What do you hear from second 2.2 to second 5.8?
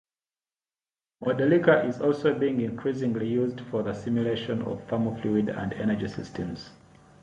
being increasingly used for the simulation of thermo-fluid and